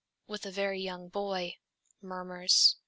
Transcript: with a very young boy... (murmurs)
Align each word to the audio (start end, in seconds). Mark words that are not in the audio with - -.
with 0.25 0.47
a 0.47 0.51
very 0.51 0.81
young 0.81 1.09
boy... 1.09 1.55
(murmurs) 2.01 2.75